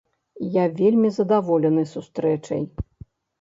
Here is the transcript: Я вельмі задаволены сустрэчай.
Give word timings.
Я 0.53 0.63
вельмі 0.79 1.11
задаволены 1.17 1.83
сустрэчай. 1.93 2.65